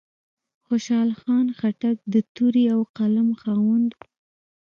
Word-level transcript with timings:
خوشحال 0.65 1.09
خان 1.21 1.47
خټک 1.59 1.97
د 2.13 2.15
تورې 2.35 2.65
او 2.75 2.81
قلم 2.97 3.29
خاوند 3.41 3.89
و. 3.93 3.99